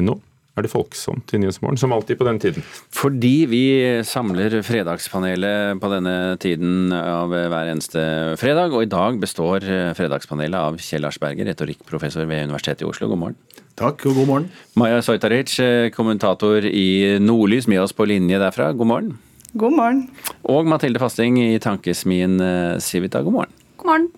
Men 0.00 0.14
nå 0.14 0.18
er 0.58 0.66
det 0.66 0.72
folksomt 0.72 1.30
i 1.32 1.38
Nyhetsmorgen, 1.40 1.78
som 1.78 1.92
alltid 1.94 2.18
på 2.18 2.26
den 2.26 2.40
tiden. 2.42 2.64
Fordi 2.92 3.46
vi 3.48 3.62
samler 4.04 4.58
Fredagspanelet 4.66 5.78
på 5.80 5.90
denne 5.92 6.14
tiden 6.42 6.90
av 6.92 7.30
hver 7.30 7.70
eneste 7.70 8.02
fredag, 8.40 8.74
og 8.74 8.82
i 8.84 8.90
dag 8.90 9.20
består 9.22 9.64
Fredagspanelet 9.96 10.58
av 10.58 10.80
Kjell 10.82 11.06
Arsberger, 11.08 11.46
retorikkprofessor 11.52 12.26
ved 12.28 12.50
Universitetet 12.50 12.82
i 12.82 12.88
Oslo. 12.90 13.08
God 13.12 13.22
morgen. 13.22 13.38
Takk, 13.78 14.02
og 14.10 14.18
god 14.18 14.28
morgen. 14.28 14.48
Maja 14.80 14.98
Sojtaric, 15.06 15.54
kommentator 15.94 16.66
i 16.66 17.20
Nordlys, 17.22 17.70
med 17.70 17.84
oss 17.84 17.94
på 17.96 18.08
linje 18.10 18.42
derfra. 18.42 18.72
God 18.76 18.90
morgen. 18.90 19.14
God 19.54 19.78
morgen. 19.78 20.02
Og 20.50 20.68
Mathilde 20.68 21.00
Fasting 21.00 21.38
i 21.46 21.54
Tankesmien 21.62 22.36
Civita. 22.82 23.22
God 23.24 23.38
morgen. 23.38 23.56
God 23.78 23.94
morgen. 23.94 24.10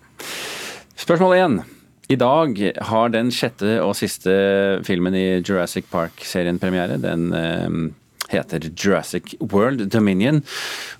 Spørsmål 0.96 1.38
én. 1.38 1.62
I 2.12 2.18
dag 2.18 2.58
har 2.90 3.12
den 3.14 3.30
sjette 3.32 3.78
og 3.80 3.94
siste 3.96 4.32
filmen 4.84 5.14
i 5.16 5.26
Jurassic 5.40 5.86
Park-serien 5.92 6.58
premiere. 6.60 6.98
Den 7.00 7.30
eh, 7.32 7.76
heter 8.32 8.66
Jurassic 8.68 9.34
World 9.40 9.86
Dominion. 9.92 10.42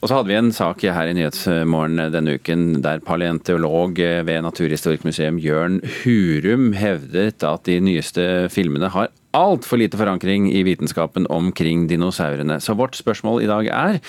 Og 0.01 0.09
så 0.09 0.17
hadde 0.17 0.31
vi 0.31 0.39
en 0.39 0.53
sak 0.57 0.85
her 0.87 1.11
i 1.11 1.17
Nyhetsmorgen 1.17 2.01
denne 2.15 2.37
uken 2.39 2.81
der 2.85 3.03
paleontolog 3.05 3.99
ved 3.99 4.47
Naturhistorisk 4.47 5.05
museum 5.09 5.41
Jørn 5.43 5.81
Hurum 6.03 6.73
hevdet 6.79 7.45
at 7.45 7.69
de 7.69 7.81
nyeste 7.85 8.49
filmene 8.53 8.93
har 8.95 9.13
altfor 9.37 9.81
lite 9.81 10.01
forankring 10.01 10.51
i 10.53 10.65
vitenskapen 10.65 11.29
omkring 11.33 11.89
dinosaurene. 11.91 12.61
Så 12.61 12.77
vårt 12.79 12.97
spørsmål 12.97 13.45
i 13.45 13.53
dag 13.53 13.69
er 13.73 14.01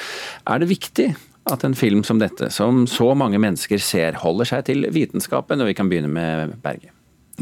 er 0.47 0.59
det 0.59 0.71
viktig 0.71 1.13
at 1.51 1.63
en 1.67 1.75
film 1.75 2.03
som 2.07 2.19
dette, 2.21 2.49
som 2.53 2.85
så 2.87 3.11
mange 3.19 3.39
mennesker 3.41 3.81
ser, 3.81 4.19
holder 4.21 4.47
seg 4.47 4.67
til 4.69 4.87
vitenskapen? 4.95 5.61
Og 5.63 5.71
vi 5.71 5.77
kan 5.77 5.89
begynne 5.91 6.11
med 6.11 6.55
Berge. 6.63 6.93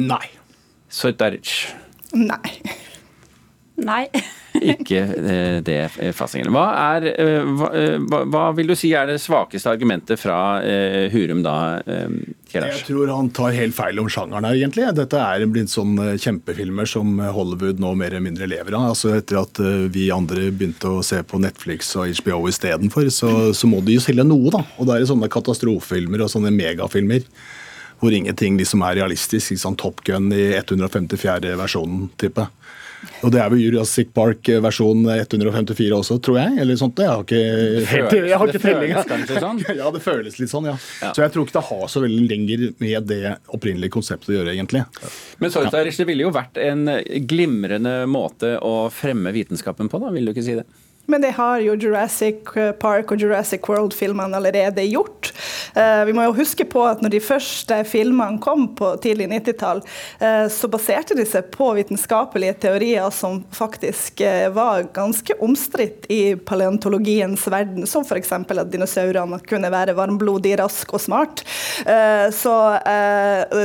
Nei. 0.01 0.23
Soitaric. 0.91 1.51
Nei. 2.17 2.57
Nei. 3.85 4.05
Ikke 4.62 4.99
eh, 4.99 5.58
det 5.63 5.77
eh. 6.03 6.12
Hva, 6.52 6.66
er, 6.98 7.05
eh, 7.09 7.45
hva, 7.47 8.19
hva, 8.28 8.44
vil 8.58 8.72
du 8.72 8.75
si 8.78 8.92
er 8.97 9.08
det 9.08 9.22
svakeste 9.23 9.72
argumentet 9.72 10.19
fra 10.19 10.59
Hurum 11.14 11.42
da, 11.45 11.55
Jeg 12.52 12.83
tror 12.88 13.14
han 13.14 13.31
tar 13.33 13.55
helt 13.55 13.75
feil 13.78 14.02
om 14.02 14.09
sjangeren 14.11 14.45
her, 14.50 14.59
egentlig. 14.59 14.89
Dette 14.97 15.22
er 15.23 15.45
blitt 15.50 15.72
sånn 15.72 15.95
kjempefilmer 16.20 16.89
som 16.89 17.16
Hollywood 17.31 17.81
nå 17.81 17.94
mer 17.95 18.11
eller 18.11 18.25
mindre 18.28 18.50
lever 18.52 18.75
av. 18.78 18.92
Altså 18.92 19.16
Etter 19.16 19.39
at 19.42 19.64
vi 19.94 20.09
andre 20.14 20.50
begynte 20.52 20.92
å 20.92 21.05
se 21.05 21.22
på 21.23 21.39
Netflix 21.42 21.95
og 21.95 22.11
HBO 22.22 22.44
istedenfor, 22.52 23.09
så, 23.14 23.31
så 23.55 23.72
må 23.72 23.81
de 23.86 23.98
jo 23.98 24.03
selge 24.03 24.27
noe, 24.27 24.52
da. 24.53 24.66
Og 24.77 24.89
da 24.89 24.98
er 24.98 25.05
det 25.05 25.11
sånne 25.14 25.31
katastrofefilmer 25.31 26.25
og 26.25 26.33
sånne 26.33 26.53
megafilmer 26.55 27.25
hvor 28.02 28.14
ingenting 28.17 28.55
liksom 28.58 28.81
er 28.81 28.98
realistisk. 28.98 29.53
Liksom 29.53 29.75
Top 29.77 30.02
Gun 30.08 30.31
i 30.33 30.55
154. 30.58 31.53
versjonen, 31.59 32.08
tipper 32.20 32.50
og 33.21 33.33
det 33.33 33.41
er 33.41 33.49
vel 33.53 33.61
Jurassic 33.63 34.11
Park 34.16 34.49
versjon 34.63 35.05
154 35.13 35.97
også, 35.97 36.17
tror 36.23 36.39
jeg. 36.41 36.57
eller 36.63 36.80
sånt. 36.80 37.02
Jeg 37.02 37.11
har 37.11 37.23
ikke, 37.25 37.41
helt, 37.91 38.16
jeg 38.31 38.39
har 38.41 38.53
ikke 38.53 38.63
tellinga. 38.63 39.03
Sånn? 39.31 39.63
ja, 39.81 39.89
det 39.93 40.03
føles 40.03 40.38
litt 40.41 40.52
sånn, 40.52 40.69
ja. 40.71 40.75
ja. 41.02 41.11
Så 41.16 41.25
jeg 41.25 41.33
tror 41.33 41.47
ikke 41.47 41.58
det 41.59 41.66
har 41.71 41.83
så 41.93 42.03
veldig 42.03 42.27
lenger 42.30 42.67
med 42.83 43.09
det 43.11 43.35
opprinnelige 43.53 43.95
konseptet 43.97 44.33
å 44.33 44.38
gjøre, 44.39 44.55
egentlig. 44.55 44.85
Men 45.41 45.53
Sortarish, 45.53 46.02
det 46.02 46.08
ville 46.09 46.27
jo 46.27 46.35
vært 46.35 46.61
en 46.61 46.85
glimrende 47.30 48.02
måte 48.09 48.55
å 48.61 48.88
fremme 48.93 49.33
vitenskapen 49.36 49.91
på, 49.91 50.02
da, 50.02 50.13
vil 50.13 50.30
du 50.30 50.36
ikke 50.36 50.45
si 50.45 50.58
det? 50.59 50.67
Men 51.05 51.21
det 51.21 51.31
har 51.35 51.59
jo 51.59 51.75
Jurassic 51.75 52.53
Park 52.80 53.11
og 53.11 53.21
Jurassic 53.21 53.66
World-filmene 53.67 54.38
allerede 54.38 54.85
gjort. 54.85 55.31
Uh, 55.75 56.03
vi 56.08 56.13
må 56.16 56.27
jo 56.27 56.35
huske 56.38 56.66
på 56.67 56.83
at 56.88 57.02
når 57.03 57.16
de 57.16 57.21
første 57.23 57.77
filmene 57.88 58.41
kom 58.43 58.67
på 58.77 58.93
tidlig 59.03 59.30
90-tall, 59.31 59.81
uh, 60.21 60.45
så 60.52 60.69
baserte 60.71 61.17
de 61.17 61.25
seg 61.27 61.49
på 61.53 61.71
vitenskapelige 61.77 62.58
teorier 62.66 63.09
som 63.16 63.41
faktisk 63.55 64.23
uh, 64.23 64.49
var 64.53 64.88
ganske 64.93 65.35
omstridt 65.41 66.08
i 66.11 66.35
paleontologiens 66.35 67.47
verden, 67.52 67.88
som 67.89 68.05
f.eks. 68.05 68.31
at 68.31 68.71
dinosaurene 68.71 69.41
kunne 69.49 69.71
være 69.73 69.95
varmblodige, 69.97 70.59
raske 70.61 70.95
og 70.95 71.02
smart. 71.02 71.42
så 72.36 72.53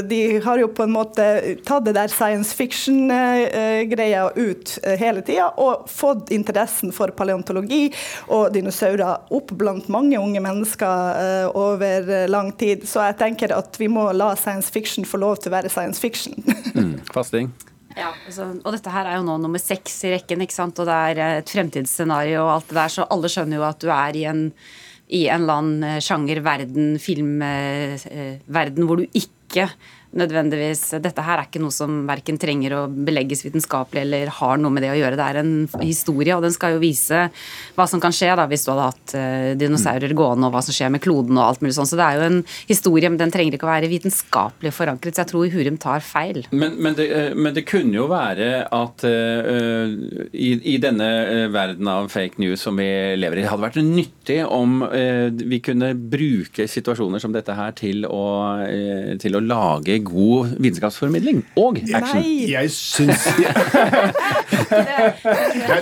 de 0.09 0.21
har 0.45 0.61
jo 0.61 0.69
på 0.73 0.85
en 0.85 0.93
måte 0.95 1.25
tatt 1.67 1.85
det 1.87 1.95
der 1.97 2.11
science 2.13 2.55
fiction-greia 2.57 4.23
ut 4.37 4.77
hele 5.01 5.23
tida 5.27 5.49
og 5.61 5.89
fått 5.91 6.33
interessen 6.35 6.95
for 6.95 7.11
paleontologi 7.11 7.26
paleontologi 7.27 7.89
og 8.33 8.53
dinosaurer 8.55 9.33
opp 9.35 9.53
blant 9.59 9.91
mange 9.93 10.19
unge 10.21 10.43
mennesker 10.43 11.21
uh, 11.21 11.57
over 11.59 12.27
lang 12.31 12.53
tid. 12.59 12.87
Så 12.89 13.03
jeg 13.09 13.19
tenker 13.21 13.55
at 13.57 13.79
vi 13.81 13.91
må 13.91 14.09
la 14.15 14.35
science 14.39 14.73
fiction 14.73 15.07
få 15.09 15.21
lov 15.23 15.41
til 15.41 15.53
å 15.53 15.57
være 15.59 15.73
science 15.73 16.03
fiction. 16.03 16.39
mm, 16.77 16.99
fasting. 17.13 17.53
Ja, 17.97 18.11
altså, 18.29 18.51
og 18.61 18.75
dette 18.75 18.93
her 18.93 19.09
er 19.09 19.19
jo 19.19 19.25
nå 19.25 19.39
nummer 19.41 19.61
seks 19.63 20.03
i 20.05 20.13
rekken, 20.13 20.43
ikke 20.45 20.57
sant? 20.57 20.79
og 20.83 20.89
det 20.89 20.97
er 21.11 21.21
et 21.41 21.53
fremtidsscenario 21.53 22.43
og 22.45 22.59
alt 22.59 22.69
det 22.69 22.77
der, 22.77 22.93
så 22.93 23.07
alle 23.09 23.31
skjønner 23.33 23.57
jo 23.57 23.65
at 23.65 23.81
du 23.81 23.89
er 23.89 24.19
i 24.21 24.27
en 24.29 24.51
i 25.07 25.27
en 25.31 25.45
eller 25.45 25.61
annen 25.61 25.85
eh, 25.87 26.01
sjanger, 26.03 26.41
verden, 26.43 26.97
filmverden, 26.99 28.81
eh, 28.83 28.87
hvor 28.89 28.99
du 28.99 29.07
ikke 29.15 29.69
nødvendigvis 30.15 30.83
Dette 31.03 31.25
her 31.25 31.41
er 31.41 31.49
ikke 31.49 31.63
noe 31.63 31.75
som 31.75 32.05
verken 32.09 32.39
trenger 32.41 32.75
å 32.77 32.83
belegges 32.89 33.45
vitenskapelig 33.47 34.03
eller 34.05 34.33
har 34.39 34.61
noe 34.61 34.73
med 34.73 34.85
det 34.85 34.93
å 34.93 34.99
gjøre. 34.99 35.19
Det 35.19 35.27
er 35.27 35.41
en 35.41 35.53
historie, 35.83 36.37
og 36.37 36.45
den 36.45 36.55
skal 36.55 36.77
jo 36.77 36.83
vise 36.83 37.27
hva 37.77 37.87
som 37.91 38.03
kan 38.03 38.15
skje 38.15 38.33
da 38.39 38.47
hvis 38.51 38.67
du 38.67 38.73
hadde 38.73 38.87
hatt 38.87 39.17
uh, 39.17 39.51
dinosaurer 39.59 40.15
gående, 40.17 40.49
og 40.49 40.57
hva 40.57 40.63
som 40.65 40.77
skjer 40.77 40.93
med 40.95 41.03
kloden 41.05 41.39
og 41.39 41.45
alt 41.47 41.65
mulig 41.65 41.77
sånn. 41.77 41.89
Så 41.89 41.99
det 41.99 42.07
er 42.07 42.21
jo 42.21 42.29
en 42.31 42.41
historie, 42.71 43.11
men 43.11 43.21
den 43.21 43.35
trenger 43.35 43.57
ikke 43.57 43.69
å 43.69 43.73
være 43.73 43.91
vitenskapelig 43.93 44.75
forankret. 44.77 45.17
Så 45.17 45.25
jeg 45.25 45.33
tror 45.33 45.53
Hurum 45.57 45.81
tar 45.81 46.05
feil. 46.05 46.43
Men, 46.51 46.79
men, 46.83 46.97
det, 46.99 47.09
eh, 47.13 47.33
men 47.37 47.57
det, 47.57 47.67
kunne 47.67 47.99
jo 47.99 48.07
være 48.11 48.51
at 48.73 49.05
uh, 49.07 49.91
i, 50.31 50.53
i, 50.75 50.77
denne 50.83 51.09
verden 51.53 51.89
av 51.91 52.11
fake 52.13 52.41
news 52.43 52.63
som 52.63 52.79
vi 52.79 52.89
lever 53.19 53.43
i, 53.43 53.47
hadde 53.49 53.65
vært 53.65 53.81
nyttig 53.83 54.39
om 54.47 54.79
uh, 54.87 55.29
vi 55.35 55.61
kunne 55.65 55.93
bruke 55.97 56.69
situasjoner 56.71 57.23
som 57.23 57.35
dette 57.35 57.57
her 57.57 57.75
til 57.77 58.07
å, 58.07 58.25
til 59.21 59.37
å 59.39 59.43
lage 59.43 59.96
god 60.05 60.55
vitenskapsformidling 60.61 61.43
og 61.61 61.79
action. 61.95 62.23
Nei! 62.23 62.51
Jeg 62.51 62.71
syns 62.75 63.27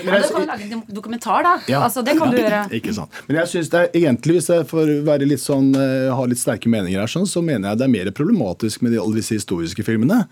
Du 0.05 0.11
kan 0.35 0.49
lage 0.49 0.69
en 0.69 0.83
dokumentar, 0.89 1.45
da. 1.47 1.55
Ja, 1.71 1.83
altså, 1.87 2.03
det 2.07 2.17
kan 2.19 2.31
ja, 2.31 2.35
du 2.35 2.41
gjøre. 2.43 2.63
Ikke 2.79 2.95
sant. 2.97 3.23
Men 3.29 3.41
jeg 3.43 3.53
synes 3.53 3.73
det 3.73 3.81
er 3.81 3.99
egentlig, 4.03 4.39
hvis 4.39 4.51
jeg 4.53 4.69
får 4.71 4.93
være 5.07 5.29
litt 5.29 5.43
sånn, 5.43 5.73
uh, 5.77 6.13
ha 6.17 6.29
litt 6.31 6.41
sterke 6.41 6.71
meninger 6.71 7.01
her, 7.01 7.11
sånn, 7.11 7.29
så 7.31 7.43
mener 7.45 7.73
jeg 7.73 7.83
det 7.83 7.89
er 7.89 7.95
mer 7.97 8.13
problematisk 8.17 8.85
med 8.85 8.95
de, 8.95 9.01
alle 9.03 9.21
disse 9.21 9.39
historiske 9.39 9.87
filmene. 9.87 10.25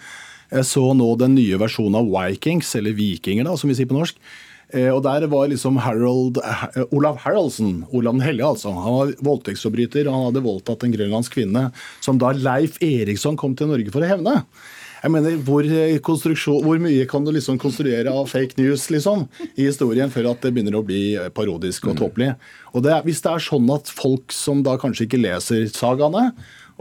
Jeg 0.52 0.68
så 0.68 0.84
nå 0.96 1.08
den 1.20 1.36
nye 1.38 1.58
versjonen 1.60 1.96
av 2.02 2.10
Vikings, 2.12 2.74
eller 2.78 2.96
Vikinger, 2.96 3.48
da, 3.48 3.56
som 3.58 3.72
vi 3.72 3.78
sier 3.78 3.88
på 3.88 3.96
norsk. 3.96 4.18
Eh, 4.72 4.88
og 4.88 5.02
der 5.04 5.26
var 5.28 5.50
liksom 5.52 5.76
Harold, 5.84 6.38
eh, 6.40 6.84
Olav 6.96 7.18
Haraldsen, 7.20 7.84
Olav 7.92 8.16
den 8.16 8.24
hellige, 8.24 8.48
altså. 8.54 8.72
Han 8.72 8.94
var 8.98 9.16
voldtektsforbryter, 9.20 10.08
han 10.08 10.30
hadde 10.30 10.44
voldtatt 10.44 10.86
en 10.86 10.94
grønlandsk 10.94 11.36
kvinne, 11.36 11.66
som 12.00 12.20
da 12.20 12.32
Leif 12.32 12.78
Eriksson 12.80 13.36
kom 13.36 13.56
til 13.56 13.68
Norge 13.68 13.92
for 13.92 14.04
å 14.04 14.08
hevne. 14.08 14.42
Jeg 15.02 15.10
mener, 15.10 15.36
hvor, 15.44 15.66
eh, 15.66 15.98
hvor, 15.98 16.78
mye 16.78 17.06
kan 17.10 17.24
du 17.24 17.32
liksom 17.32 17.58
konstruere 17.58 18.08
av 18.08 18.30
fake 18.30 18.56
news 18.56 18.88
liksom, 18.88 19.28
i 19.58 19.66
historien 19.66 20.08
før 20.08 20.30
at 20.30 20.40
det 20.40 20.54
begynner 20.54 20.78
å 20.78 20.86
bli 20.86 21.18
parodisk 21.34 21.88
og 21.90 21.98
tåpelig? 21.98 22.36
Og 22.72 22.82
det, 22.82 23.02
Hvis 23.04 23.20
det 23.20 23.32
er 23.32 23.38
sånn 23.42 23.68
at 23.74 23.90
folk 23.90 24.32
som 24.32 24.62
da 24.62 24.78
kanskje 24.78 25.04
ikke 25.08 25.20
leser 25.20 25.66
sagaene, 25.68 26.32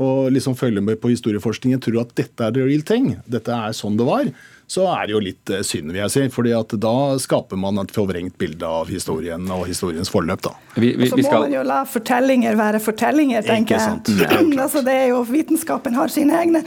og 0.01 0.31
liksom 0.31 0.55
følger 0.55 0.81
med 0.81 1.01
på 1.01 1.11
historieforskningen, 1.11 1.81
tror 1.81 2.01
at 2.05 2.15
dette 2.15 2.39
er 2.39 2.51
the 2.51 2.63
real 2.63 2.81
thing, 2.81 3.17
dette 3.27 3.51
er 3.51 3.75
sånn 3.75 3.97
det 3.99 4.07
var, 4.07 4.29
så 4.71 4.85
er 4.87 5.07
det 5.09 5.15
jo 5.15 5.19
litt 5.23 5.51
eh, 5.51 5.63
synd, 5.67 5.91
vil 5.91 5.99
jeg 5.99 6.13
si. 6.13 6.21
fordi 6.31 6.53
at 6.55 6.71
da 6.79 6.95
skaper 7.19 7.59
man 7.59 7.81
et 7.81 7.91
forvrengt 7.91 8.37
bilde 8.39 8.67
av 8.67 8.87
historien 8.91 9.43
og 9.51 9.65
historiens 9.67 10.11
forløp. 10.11 10.45
da. 10.45 10.53
Vi, 10.77 10.93
vi, 10.95 11.09
og 11.09 11.11
så 11.11 11.19
må 11.19 11.25
skal... 11.25 11.45
man 11.45 11.55
jo 11.57 11.63
la 11.67 11.81
fortellinger 11.89 12.55
være 12.59 12.79
fortellinger, 12.83 13.43
tenker 13.43 13.81
jeg. 13.81 14.23
altså, 14.63 14.83
det 14.85 14.95
er 14.95 15.11
jo, 15.11 15.25
Vitenskapen 15.27 15.97
har 15.97 16.13
sine 16.13 16.39
egne 16.39 16.63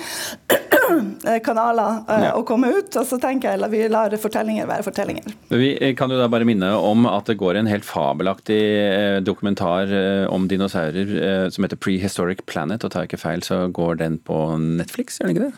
kanaler 1.47 2.04
uh, 2.04 2.14
ja. 2.26 2.34
å 2.37 2.44
komme 2.44 2.75
ut, 2.76 2.93
og 3.00 3.09
så 3.09 3.19
tenker 3.22 3.54
jeg 3.54 3.64
at 3.64 3.72
vi 3.72 3.84
lar 3.88 4.12
fortellinger 4.20 4.69
være 4.69 4.84
fortellinger. 4.84 5.37
Vi 5.54 5.72
kan 5.96 6.12
jo 6.12 6.20
da 6.20 6.29
bare 6.29 6.49
minne 6.49 6.75
om 6.76 7.08
at 7.08 7.31
det 7.31 7.38
går 7.40 7.62
en 7.62 7.70
helt 7.70 7.88
fabelaktig 7.88 8.62
eh, 8.84 9.19
dokumentar 9.25 9.88
om 10.29 10.44
dinosaurer 10.50 11.49
som 11.55 11.64
heter 11.64 11.81
Prehistoric 11.81 12.44
Planet, 12.50 12.84
og 12.84 12.93
tar 12.93 13.05
jeg 13.05 13.14
ikke 13.14 13.25
feil 13.25 13.44
så 13.46 13.64
går 13.73 14.02
den 14.05 14.20
på 14.20 14.44
Netflix, 14.61 15.20
gjør 15.20 15.31
den 15.31 15.38
ikke 15.38 15.49
det? 15.49 15.55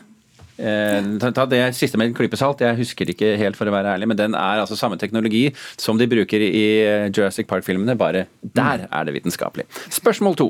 Eh, 0.57 1.31
ta 1.33 1.45
det 1.45 1.61
siste 1.77 1.99
med 1.99 2.09
en 2.09 2.15
klype 2.17 2.37
salt, 2.39 2.63
jeg 2.65 2.79
husker 2.79 3.11
ikke 3.13 3.35
helt 3.37 3.57
for 3.59 3.69
å 3.69 3.73
være 3.73 3.93
ærlig, 3.93 4.09
men 4.09 4.19
den 4.19 4.37
er 4.37 4.63
altså 4.63 4.77
samme 4.79 4.97
teknologi 4.99 5.45
som 5.77 5.99
de 5.99 6.09
bruker 6.09 6.41
i 6.41 6.65
eh, 6.81 7.07
Jurassic 7.11 7.47
Park-filmene, 7.49 7.97
bare 7.99 8.25
der 8.41 8.87
er 8.87 9.07
det 9.07 9.13
vitenskapelig. 9.19 9.67
Spørsmål 9.93 10.37
to. 10.39 10.49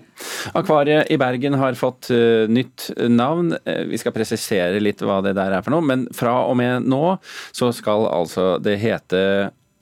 Akvariet 0.58 1.12
i 1.12 1.20
Bergen 1.20 1.58
har 1.60 1.76
fått 1.80 2.10
uh, 2.14 2.46
nytt 2.50 2.88
navn. 3.12 3.52
Vi 3.90 3.98
skal 4.00 4.14
presisere 4.16 4.80
litt 4.82 5.02
hva 5.04 5.20
det 5.26 5.34
der 5.38 5.58
er 5.58 5.66
for 5.66 5.74
noe, 5.74 5.84
men 5.84 6.06
fra 6.16 6.38
og 6.48 6.56
med 6.60 6.88
nå 6.88 7.18
så 7.56 7.72
skal 7.76 8.08
altså 8.12 8.56
det 8.64 8.78
hete 8.82 9.22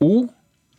O. 0.04 0.26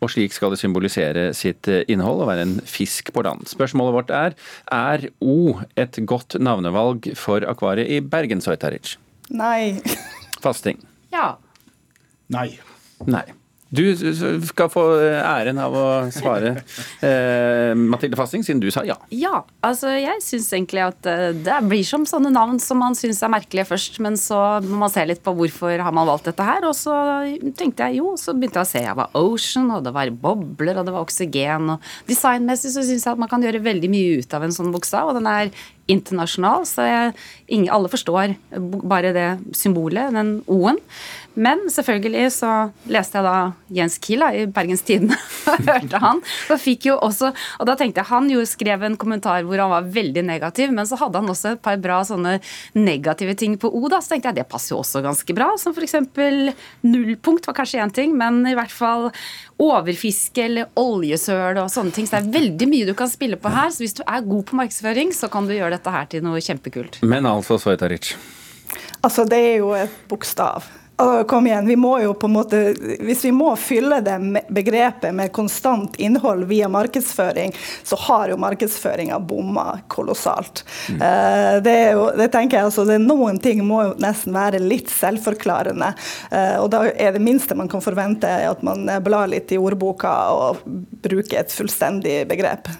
Og 0.04 0.12
slik 0.12 0.34
skal 0.36 0.52
det 0.52 0.60
symbolisere 0.60 1.30
sitt 1.36 1.70
innhold 1.88 2.20
og 2.24 2.30
være 2.30 2.44
en 2.44 2.58
fisk 2.68 3.14
på 3.16 3.24
land. 3.24 3.46
Spørsmålet 3.48 3.96
vårt 3.96 4.12
er 4.12 4.36
er 4.74 5.08
O 5.24 5.56
et 5.78 5.98
godt 6.04 6.36
navnevalg 6.42 7.12
for 7.16 7.46
akvariet 7.48 7.96
i 7.96 8.02
Bergen, 8.04 8.44
Soitaric? 8.44 8.96
Nei. 9.28 9.80
Fasting? 10.44 10.78
Ja. 11.14 11.36
Nei. 12.32 12.50
Nei. 13.06 13.26
Du 13.76 13.82
skal 14.46 14.68
få 14.70 14.82
æren 15.02 15.58
av 15.58 15.74
å 15.74 15.86
svare, 16.14 16.52
eh, 17.06 17.72
Mathilde 17.74 18.18
Fasting, 18.18 18.44
siden 18.46 18.60
du 18.62 18.68
sa 18.70 18.84
ja. 18.86 18.94
Ja, 19.10 19.40
altså 19.66 19.90
jeg 19.90 20.22
syns 20.22 20.46
egentlig 20.54 20.84
at 20.84 21.08
eh, 21.10 21.32
det 21.34 21.56
blir 21.66 21.82
som 21.86 22.04
sånne 22.06 22.30
navn 22.30 22.60
som 22.62 22.78
man 22.78 22.94
syns 22.94 23.24
er 23.26 23.32
merkelige 23.32 23.66
først, 23.72 23.98
men 24.04 24.14
så 24.20 24.38
må 24.62 24.78
man 24.84 24.92
se 24.94 25.02
litt 25.10 25.24
på 25.24 25.34
hvorfor 25.34 25.82
har 25.82 25.96
man 25.96 26.06
valgt 26.06 26.30
dette 26.30 26.46
her, 26.46 26.62
og 26.68 26.76
så 26.78 26.94
tenkte 27.58 27.88
jeg 27.88 27.98
jo, 27.98 28.14
så 28.20 28.36
begynte 28.36 28.62
jeg 28.62 28.68
å 28.68 28.70
se. 28.70 28.84
Jeg 28.86 28.98
var 29.02 29.18
Ocean, 29.18 29.72
og 29.74 29.82
det 29.82 29.94
var 29.98 30.14
bobler, 30.14 30.78
og 30.78 30.86
det 30.86 30.94
var 30.94 31.02
oksygen, 31.08 31.74
og 31.74 31.90
designmessig 32.06 32.70
så 32.76 32.86
syns 32.86 33.08
jeg 33.08 33.16
at 33.16 33.24
man 33.24 33.32
kan 33.32 33.42
gjøre 33.42 33.64
veldig 33.66 33.90
mye 33.90 34.22
ut 34.22 34.38
av 34.38 34.46
en 34.46 34.54
sånn 34.54 34.70
buksa, 34.74 35.02
og 35.10 35.18
den 35.18 35.26
er 35.26 35.50
internasjonal, 35.90 36.66
så 36.66 36.86
jeg, 36.86 37.14
ingen, 37.46 37.70
alle 37.72 37.90
forstår 37.92 38.34
bare 38.86 39.14
det 39.14 39.28
symbolet, 39.56 40.14
den 40.14 40.40
O-en. 40.50 40.80
Men 41.36 41.66
selvfølgelig 41.68 42.30
så 42.32 42.50
leste 42.88 43.18
jeg 43.18 43.26
da 43.26 43.34
Jens 43.76 43.98
Kiel 44.00 44.22
da, 44.24 44.30
i 44.32 44.46
Bergens 44.48 44.82
Tidende 44.88 45.18
og 45.52 45.66
hørte 45.68 46.00
han. 46.00 46.22
Så 46.48 46.56
fikk 46.60 46.88
jo 46.88 46.96
også, 47.04 47.28
og 47.60 47.68
da 47.68 47.74
tenkte 47.76 48.00
jeg 48.00 48.08
Han 48.08 48.30
jo 48.32 48.44
skrev 48.48 48.86
en 48.86 48.96
kommentar 48.96 49.44
hvor 49.44 49.60
han 49.60 49.72
var 49.74 49.90
veldig 49.92 50.24
negativ, 50.24 50.72
men 50.72 50.88
så 50.88 50.96
hadde 51.00 51.20
han 51.20 51.32
også 51.32 51.52
et 51.54 51.62
par 51.64 51.76
bra 51.82 52.00
sånne 52.08 52.38
negative 52.78 53.36
ting 53.36 53.58
på 53.60 53.68
O. 53.68 53.84
da, 53.92 54.00
Så 54.00 54.14
tenkte 54.14 54.32
jeg 54.32 54.40
det 54.40 54.48
passer 54.48 54.74
jo 54.74 54.80
også 54.80 55.04
ganske 55.04 55.36
bra. 55.36 55.50
Som 55.60 55.76
f.eks. 55.76 55.98
nullpunkt 56.86 57.50
var 57.50 57.58
kanskje 57.60 57.84
én 57.84 57.92
ting, 57.92 58.16
men 58.16 58.40
i 58.48 58.56
hvert 58.56 58.72
fall 58.72 59.10
overfiske 59.60 60.42
eller 60.44 60.72
oljesøl 60.80 61.60
og 61.60 61.70
sånne 61.72 61.92
ting. 61.96 62.08
Så 62.08 62.16
det 62.16 62.24
er 62.24 62.40
veldig 62.40 62.70
mye 62.70 62.88
du 62.88 62.94
kan 62.96 63.12
spille 63.12 63.36
på 63.40 63.52
her. 63.52 63.68
Så 63.72 63.84
hvis 63.84 63.96
du 64.00 64.02
er 64.06 64.24
god 64.24 64.48
på 64.48 64.56
markedsføring, 64.56 65.12
så 65.16 65.28
kan 65.32 65.48
du 65.48 65.56
gjøre 65.56 65.75
dette 65.76 65.92
her 65.94 66.08
til 66.10 66.24
noe 66.26 66.42
kjempekult. 66.42 67.00
Men 67.06 67.28
altså, 67.30 67.60
Svojtaric. 67.60 68.14
Altså, 69.02 69.24
det 69.28 69.38
er 69.52 69.54
jo 69.60 69.70
et 69.76 70.02
bokstav. 70.10 70.66
Kom 71.28 71.46
igjen, 71.46 71.66
vi 71.66 71.76
må 71.76 71.98
jo 72.00 72.14
på 72.14 72.26
en 72.26 72.32
måte, 72.32 72.58
Hvis 73.04 73.24
vi 73.24 73.30
må 73.32 73.50
fylle 73.60 73.98
det 74.00 74.14
begrepet 74.48 75.12
med 75.14 75.32
konstant 75.32 75.98
innhold 76.00 76.46
via 76.48 76.70
markedsføring, 76.72 77.52
så 77.84 77.98
har 78.00 78.32
jo 78.32 78.38
markedsføringa 78.40 79.18
bomma 79.20 79.80
kolossalt. 79.92 80.64
Mm. 80.88 81.02
Det, 81.64 81.76
jo, 81.92 82.06
det, 82.16 82.30
tenker 82.32 82.58
jeg 82.58 82.70
altså, 82.70 82.86
det 82.88 82.96
Noen 83.04 83.36
ting 83.44 83.60
må 83.66 83.82
jo 83.84 83.92
nesten 84.00 84.32
være 84.36 84.62
litt 84.62 84.88
selvforklarende. 84.92 85.92
Eh, 86.30 86.56
og 86.62 86.70
da 86.72 86.86
er 86.88 87.12
det 87.12 87.20
minste 87.20 87.58
man 87.58 87.68
kan 87.68 87.84
forvente 87.84 88.32
at 88.48 88.64
man 88.64 88.88
blar 89.04 89.28
litt 89.28 89.52
i 89.52 89.60
ordboka 89.60 90.16
og 90.32 90.64
bruker 91.04 91.42
et 91.42 91.52
fullstendig 91.52 92.22
begrep. 92.30 92.72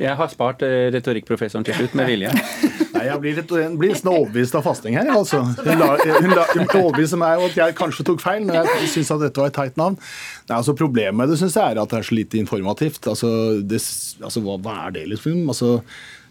Jeg 0.00 0.16
har 0.18 0.30
spart 0.32 0.62
eh, 0.66 0.88
retorikkprofessoren 0.94 1.66
til 1.66 1.76
slutt, 1.78 1.94
med 1.98 2.08
vilje. 2.10 2.32
Nei, 2.94 3.04
Jeg 3.08 3.20
blir, 3.22 3.36
litt, 3.38 3.52
blir 3.78 3.92
nesten 3.92 4.10
overbevist 4.10 4.56
av 4.58 4.64
fasting 4.66 4.96
her. 4.98 5.10
altså. 5.12 5.42
Hun, 5.44 5.70
la, 5.80 5.92
hun, 5.98 6.34
la, 6.34 6.46
hun 6.50 6.66
overbeviste 6.66 7.18
meg 7.20 7.42
om 7.42 7.46
at 7.48 7.58
jeg 7.58 7.76
kanskje 7.78 8.06
tok 8.06 8.22
feil, 8.22 8.42
men 8.46 8.58
jeg 8.60 8.90
syns 8.92 9.12
at 9.14 9.22
dette 9.22 9.42
var 9.42 9.52
et 9.52 9.58
teit 9.58 9.78
navn. 9.80 9.98
Nei, 10.48 10.58
altså 10.58 10.76
Problemet 10.78 11.18
med 11.18 11.30
det 11.32 11.38
synes 11.40 11.56
jeg 11.58 11.74
er 11.74 11.80
at 11.82 11.94
det 11.94 12.00
er 12.00 12.08
så 12.10 12.18
lite 12.18 12.40
informativt. 12.42 13.06
Altså, 13.10 13.30
det, 13.62 13.80
altså 14.22 14.42
hva, 14.44 14.58
hva, 14.62 14.76
er 14.88 14.98
det, 14.98 15.06
liksom? 15.14 15.44
Altså, 15.52 15.76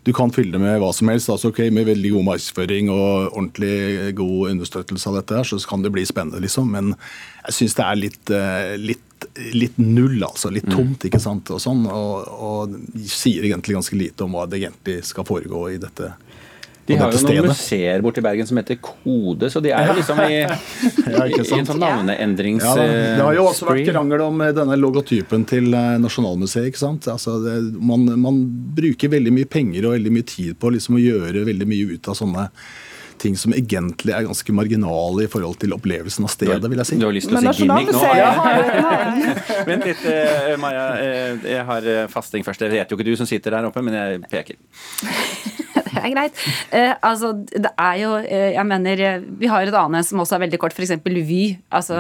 du 0.04 0.12
kan 0.16 0.34
fylle 0.36 0.52
det 0.56 0.60
med 0.60 0.82
hva 0.84 0.92
som 0.96 1.08
helst. 1.12 1.32
altså 1.32 1.54
ok, 1.54 1.64
Med 1.72 1.88
veldig 1.88 2.12
god 2.18 2.28
markedsføring 2.34 2.92
og 2.92 3.32
ordentlig 3.32 4.14
god 4.20 4.52
understøttelse 4.52 5.10
av 5.10 5.22
dette, 5.22 5.40
her, 5.40 5.48
så 5.48 5.62
kan 5.70 5.86
det 5.86 5.94
bli 5.96 6.04
spennende, 6.08 6.44
liksom. 6.44 6.72
Men 6.76 6.96
jeg 7.48 7.60
syns 7.60 7.80
det 7.80 7.88
er 7.88 8.02
litt, 8.02 8.36
eh, 8.36 8.76
litt 8.92 9.08
litt 9.54 9.78
null, 9.82 10.20
altså. 10.24 10.52
Litt 10.54 10.68
mm. 10.70 10.76
tomt, 10.76 11.08
ikke 11.10 11.22
sant. 11.22 11.50
Og 11.54 11.62
sånn, 11.62 11.86
og, 11.90 12.28
og 12.34 12.76
sier 13.10 13.48
egentlig 13.48 13.78
ganske 13.78 13.98
lite 13.98 14.26
om 14.26 14.38
hva 14.38 14.46
det 14.50 14.62
egentlig 14.62 15.02
skal 15.08 15.28
foregå 15.28 15.68
i 15.74 15.80
dette. 15.82 16.14
De 16.86 16.98
har 17.00 17.14
jo 17.16 17.20
noen 17.24 17.46
museer 17.48 18.02
borti 18.04 18.20
Bergen 18.24 18.48
som 18.48 18.58
heter 18.60 18.76
Kode, 18.84 19.48
så 19.52 19.62
de 19.64 19.72
er 19.72 19.88
jo 19.88 19.94
liksom 20.02 20.20
i, 20.26 20.40
ja, 21.14 21.28
i, 21.30 21.38
i 21.38 21.60
en 21.60 21.68
sånn 21.70 21.80
navneendrings... 21.80 22.66
Ja, 22.66 22.74
det 22.76 23.24
har 23.24 23.38
jo 23.38 23.46
også 23.48 23.70
vært 23.70 23.88
krangel 23.88 24.26
om 24.26 24.44
eh, 24.44 24.52
denne 24.56 24.76
logotypen 24.80 25.46
til 25.48 25.70
eh, 25.72 25.94
Nasjonalmuseet. 26.04 26.68
ikke 26.74 26.82
sant? 26.82 27.08
Altså 27.12 27.38
det, 27.46 27.56
man, 27.80 28.04
man, 28.20 28.42
bruker 28.76 29.14
veldig 29.16 29.32
mye 29.32 29.48
penger 29.48 29.88
og 29.88 29.96
veldig 29.96 30.12
mye 30.12 30.28
tid 30.28 30.60
på 30.60 30.74
liksom 30.76 31.00
å 31.00 31.04
gjøre 31.06 31.46
veldig 31.48 31.70
mye 31.72 31.96
ut 31.96 32.12
av 32.12 32.20
sånne 32.20 32.50
ting 33.24 33.38
som 33.40 33.56
egentlig 33.56 34.14
er 34.16 34.28
ganske 34.28 34.56
marginale 34.56 35.26
i 35.26 35.32
forhold 35.32 35.60
til 35.64 35.76
opplevelsen 35.76 36.28
av 36.28 36.34
stedet, 36.34 36.62
vil 36.70 36.84
jeg 36.84 36.92
si. 36.92 37.00
Du 37.02 37.08
har 37.08 37.16
lyst 37.16 37.32
til 37.32 37.40
å 37.40 37.44
si 37.44 37.64
gimmick 37.64 37.92
nå? 37.96 38.04
Vent 39.70 39.86
litt, 39.90 40.06
uh, 40.06 40.54
Maja. 40.62 40.88
Uh, 41.00 41.50
jeg 41.56 41.68
har 41.72 41.92
fasting 42.14 42.46
først. 42.46 42.64
Det 42.64 42.74
vet 42.76 42.92
jo 42.92 43.00
ikke 43.00 43.08
du 43.08 43.16
som 43.20 43.30
sitter 43.30 43.58
der 43.58 43.72
oppe, 43.72 43.84
men 43.86 43.98
jeg 43.98 44.24
peker. 44.32 44.60
Det 46.04 46.10
er 46.10 46.16
greit. 46.18 46.46
Eh, 46.76 46.94
altså, 47.02 47.32
det 47.48 47.72
er 47.80 47.98
jo 48.02 48.12
Jeg 48.24 48.66
mener, 48.68 49.24
vi 49.40 49.48
har 49.48 49.64
et 49.64 49.74
annet 49.78 50.06
som 50.06 50.20
også 50.20 50.38
er 50.38 50.46
veldig 50.46 50.60
kort, 50.60 50.76
f.eks. 50.76 50.98
Vy. 51.04 51.44
Altså 51.72 51.98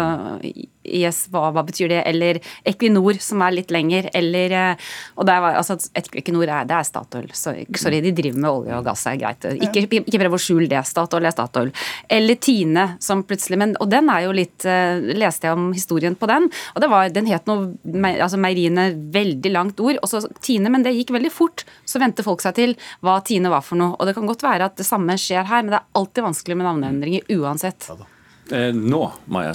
yes, 0.83 1.27
hva, 1.31 1.47
hva, 1.55 1.63
betyr 1.65 1.91
det? 1.91 2.01
Eller 2.09 2.39
Equinor, 2.67 3.17
som 3.23 3.41
er 3.45 3.55
litt 3.55 3.71
lenger. 3.73 4.09
Eller 4.15 4.55
eh, 4.57 4.91
Og 5.15 5.27
det 5.27 5.35
er, 5.35 5.47
altså, 5.61 5.77
Equinor 5.95 6.47
er, 6.47 6.67
det 6.67 6.77
er 6.77 6.87
Statoil. 6.87 7.29
Sorry, 7.37 8.01
de 8.03 8.13
driver 8.15 8.43
med 8.43 8.49
olje 8.51 8.79
og 8.79 8.87
gass, 8.87 9.05
er 9.07 9.19
greit. 9.21 9.47
Ikke, 9.63 9.85
ikke 10.03 10.21
prøv 10.25 10.37
å 10.37 10.41
skjule 10.41 10.69
det. 10.71 10.83
Statoil 10.89 11.29
er 11.29 11.35
Statoil. 11.35 11.71
Eller 12.11 12.39
Tine, 12.43 12.87
som 13.03 13.23
plutselig 13.27 13.59
men, 13.61 13.77
Og 13.81 13.89
den 13.91 14.09
er 14.11 14.25
jo 14.25 14.35
litt 14.35 14.63
Leste 14.63 15.47
jeg 15.47 15.55
om 15.55 15.71
historien 15.75 16.15
på 16.17 16.27
den, 16.29 16.45
og 16.73 16.81
det 16.81 16.87
var, 16.91 17.09
den 17.13 17.27
het 17.29 17.47
noe 17.49 17.73
altså 18.11 18.37
Meieriene, 18.41 18.85
veldig 19.13 19.51
langt 19.53 19.79
ord. 19.83 19.99
Og 20.01 20.09
så 20.09 20.21
Tine, 20.43 20.71
men 20.73 20.85
det 20.85 20.93
gikk 20.95 21.13
veldig 21.15 21.31
fort. 21.33 21.65
Så 21.87 22.01
vendte 22.01 22.25
folk 22.25 22.43
seg 22.43 22.57
til 22.57 22.75
hva 23.05 23.19
Tine 23.25 23.51
var 23.53 23.63
for 23.65 23.79
noe. 23.79 23.92
Og 23.97 24.09
det 24.09 24.17
kan 24.17 24.27
godt 24.29 24.43
være 24.45 24.71
at 24.71 24.79
det 24.79 24.87
samme 24.87 25.15
skjer 25.19 25.45
her, 25.49 25.63
men 25.63 25.75
det 25.75 25.81
er 25.81 26.01
alltid 26.01 26.27
vanskelig 26.27 26.59
med 26.59 26.69
navneendringer 26.69 27.39
uansett. 27.39 27.89
Ja, 27.89 28.09
Eh, 28.51 28.73
nå, 28.73 29.11
Maja. 29.25 29.53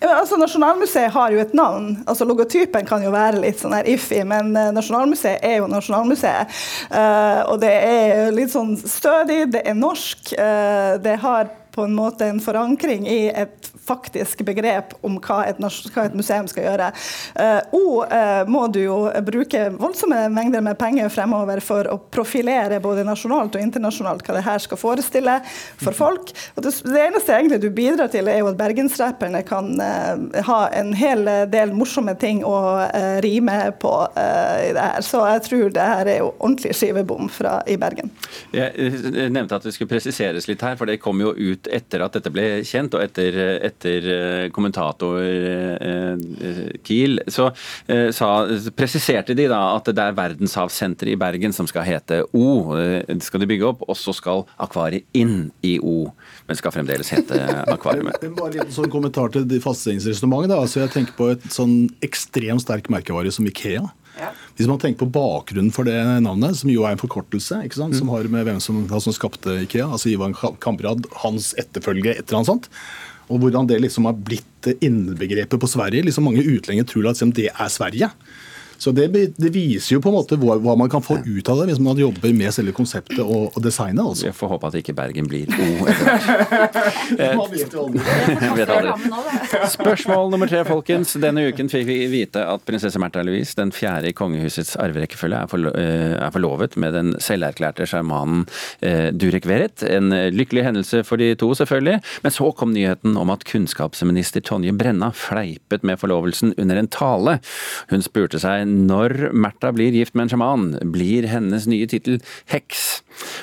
Ja, 0.00 0.08
altså, 0.20 0.36
Nasjonalmuseet 0.36 1.12
har 1.12 1.30
jo 1.30 1.38
et 1.38 1.54
navn. 1.54 2.02
altså 2.06 2.24
Logotypen 2.24 2.86
kan 2.86 3.04
jo 3.04 3.12
være 3.14 3.40
litt 3.44 3.60
sånn 3.62 3.76
her 3.76 3.86
iffy, 3.86 4.18
men 4.26 4.50
uh, 4.56 4.72
Nasjonalmuseet 4.74 5.44
er 5.46 5.60
jo 5.60 5.68
Nasjonalmuseet. 5.70 6.58
Uh, 6.90 7.46
og 7.52 7.60
det 7.62 7.70
er 7.70 8.34
litt 8.34 8.50
sånn 8.50 8.74
stødig, 8.82 9.52
det 9.54 9.62
er 9.62 9.78
norsk. 9.78 10.34
Uh, 10.34 10.98
det 11.02 11.20
har 11.22 11.52
på 11.76 11.86
en 11.86 11.94
måte 11.94 12.26
en 12.26 12.42
forankring 12.42 13.06
i 13.06 13.28
et 13.30 13.70
faktisk 13.86 14.42
begrep 14.46 14.94
om 15.06 15.18
hva 15.22 15.42
et, 15.50 15.60
hva 15.60 16.06
et 16.06 16.16
museum 16.16 16.48
skal 16.50 16.66
gjøre. 16.66 16.90
Uh, 17.38 17.60
og 17.76 18.12
uh, 18.12 18.42
må 18.50 18.66
du 18.72 18.80
jo 18.82 18.98
bruke 19.26 19.66
voldsomme 19.76 20.26
mengder 20.34 20.64
med 20.64 20.78
penger 20.80 21.10
fremover 21.12 21.62
for 21.64 21.88
å 21.90 21.98
profilere 22.12 22.80
både 22.82 23.06
nasjonalt 23.06 23.56
og 23.56 23.62
internasjonalt 23.62 24.24
hva 24.26 24.38
det 24.38 24.44
her 24.46 24.62
skal 24.62 24.80
forestille 24.80 25.38
for 25.82 25.96
folk. 25.96 26.32
Og 26.56 26.66
det, 26.66 26.74
eneste 27.06 27.36
egentlig 27.36 27.60
du 27.62 27.70
bidrar 27.74 28.10
til, 28.12 28.30
er 28.30 28.42
jo 28.42 28.50
at 28.50 28.58
bergensrapperne 28.60 29.42
kan 29.46 29.72
uh, 29.80 30.42
ha 30.48 30.60
en 30.76 30.92
hel 30.96 31.24
del 31.52 31.74
morsomme 31.76 32.14
ting 32.20 32.42
å 32.46 32.56
rime 33.22 33.56
på 33.80 33.92
i 34.16 34.70
det 34.74 34.82
her. 34.82 35.04
Så 35.04 35.20
jeg 35.26 35.42
tror 35.46 35.72
det 35.74 35.84
her 35.84 36.08
er 36.10 36.18
jo 36.22 36.28
ordentlig 36.34 36.72
skivebom 36.76 37.28
fra, 37.32 37.58
i 37.68 37.76
Bergen. 37.80 38.10
Jeg 38.54 39.30
nevnte 39.32 39.58
at 39.58 39.66
det 39.66 39.74
skulle 39.74 39.90
presiseres 39.90 40.48
litt 40.48 40.62
her, 40.64 40.76
for 40.78 40.88
det 40.88 40.98
kom 41.02 41.20
jo 41.22 41.32
ut 41.36 41.68
etter 41.72 42.04
at 42.04 42.16
dette 42.16 42.32
ble 42.32 42.46
kjent, 42.66 42.96
og 42.96 43.04
etter, 43.04 43.38
etter 43.66 43.75
eh, 43.84 44.48
kommentator 44.54 45.20
eh, 45.20 46.16
Kiel, 46.86 47.20
så 47.28 47.50
eh, 47.86 48.08
sa, 48.14 48.30
presiserte 48.76 49.36
de 49.36 49.48
da 49.50 49.60
at 49.74 49.90
det 49.90 50.02
er 50.02 50.16
verdenshavsenteret 50.16 51.12
i 51.12 51.18
Bergen 51.20 51.54
som 51.56 51.68
skal 51.68 51.86
hete 51.86 52.22
O. 52.32 52.72
Det 52.76 53.20
skal 53.26 53.42
de 53.42 53.50
bygge 53.50 53.68
opp, 53.68 53.84
og 53.86 53.98
så 53.98 54.14
skal 54.16 54.46
akvariet 54.62 55.06
inn 55.16 55.50
i 55.66 55.76
O. 55.82 56.08
Men 56.46 56.58
skal 56.58 56.74
fremdeles 56.74 57.12
hete 57.14 57.42
akvariet. 57.74 58.24
Bare 58.38 58.64
en 58.64 58.74
sånn 58.74 58.90
kommentar 58.92 59.34
til 59.34 59.46
fastsettingsresonnementet. 59.62 60.56
Altså, 60.56 60.82
jeg 60.84 60.94
tenker 60.94 61.18
på 61.18 61.30
et 61.34 61.46
sånn 61.52 61.86
ekstremt 62.06 62.64
sterk 62.64 62.90
merkevare 62.92 63.32
som 63.34 63.46
Ikea. 63.48 63.84
Ja. 64.16 64.30
Hvis 64.56 64.68
man 64.68 64.80
tenker 64.80 65.04
på 65.04 65.12
bakgrunnen 65.12 65.72
for 65.74 65.88
det 65.88 65.98
navnet, 66.24 66.56
som 66.56 66.70
jo 66.72 66.86
er 66.86 66.94
en 66.94 67.00
forkortelse, 67.00 67.60
ikke 67.66 67.80
sant? 67.80 67.96
som 67.98 68.08
mm. 68.08 68.14
har 68.14 68.30
med 68.32 68.46
hvem 68.48 68.62
som, 68.64 68.80
som 68.88 69.14
skapte 69.14 69.58
Ikea, 69.66 69.90
altså 69.90 70.10
Ivan 70.12 70.36
Kamprad, 70.62 71.08
hans 71.22 71.52
etterfølge, 71.60 72.14
et 72.14 72.24
eller 72.24 72.40
annet 72.40 72.52
sånt. 72.54 72.70
Og 73.26 73.40
hvordan 73.42 73.68
det 73.68 73.80
liksom 73.82 74.06
har 74.08 74.18
blitt 74.18 74.68
innbegrepet 74.80 75.60
på 75.60 75.70
Sverige. 75.70 76.04
Liksom 76.06 76.26
Mange 76.28 76.44
utlendinger 76.44 76.86
tror 76.88 77.08
at 77.08 77.16
liksom, 77.16 77.34
det 77.36 77.48
er 77.50 77.72
Sverige. 77.72 78.10
Så 78.78 78.92
det, 78.92 79.08
det, 79.12 79.50
viser 79.54 79.96
jo 79.96 80.00
på 80.04 80.10
en 80.10 80.16
måte 80.18 80.36
hva, 80.40 80.56
hva, 80.62 80.76
man 80.78 80.90
kan 80.92 81.02
få 81.04 81.18
ut 81.24 81.48
av 81.48 81.60
det 81.60 81.70
hvis 81.70 81.82
man 81.82 81.98
jobber 81.98 82.32
med 82.36 82.52
selve 82.54 82.74
konseptet 82.76 83.22
og, 83.24 83.52
og 83.52 83.60
designet. 83.64 84.02
Altså. 84.04 84.28
Jeg 84.28 84.36
får 84.36 84.52
håpe 84.54 84.70
at 84.70 84.78
ikke 84.80 84.96
Bergen 84.96 85.28
blir 85.30 85.46
O 85.56 85.86
etter 88.56 88.72
hvert. 88.72 89.06
Spørsmål 89.76 90.30
nummer 90.32 90.50
tre, 90.50 90.62
folkens. 90.68 91.14
Denne 91.22 91.46
uken 91.50 91.70
fikk 91.72 91.86
vi 91.88 91.98
vite 92.12 92.42
at 92.44 92.64
prinsesse 92.68 93.00
Märtha 93.00 93.24
Louise, 93.26 93.56
den 93.58 93.72
fjerde 93.74 94.10
i 94.10 94.16
kongehusets 94.16 94.76
arverekkefølge, 94.82 95.42
er, 95.44 95.50
forlo 95.50 95.72
eh, 95.78 96.14
er, 96.18 96.30
forlovet 96.34 96.76
med 96.80 96.96
den 96.96 97.14
selverklærte 97.22 97.86
sjarmanen 97.88 98.44
eh, 98.84 99.08
Durek 99.16 99.48
Verrett. 99.48 99.84
En 99.86 100.12
lykkelig 100.34 100.66
hendelse 100.68 101.02
for 101.06 101.20
de 101.20 101.32
to, 101.38 101.52
selvfølgelig. 101.56 102.00
Men 102.24 102.34
så 102.34 102.50
kom 102.56 102.74
nyheten 102.74 103.16
om 103.20 103.32
at 103.34 103.46
kunnskapsminister 103.48 104.44
Tonje 104.44 104.74
Brenna 104.76 105.12
fleipet 105.16 105.86
med 105.86 106.00
forlovelsen 106.00 106.54
under 106.56 106.80
en 106.80 106.90
tale. 106.92 107.38
Hun 107.92 108.04
spurte 108.04 108.40
seg 108.42 108.65
når 108.66 109.30
Märtha 109.36 109.72
blir 109.74 109.94
gift 109.94 110.16
med 110.16 110.26
en 110.26 110.32
sjaman, 110.34 110.66
blir 110.92 111.26
hennes 111.30 111.66
nye 111.70 111.86
tittel 111.90 112.18
heks. 112.52 112.86